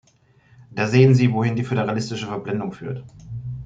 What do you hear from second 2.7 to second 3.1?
führt!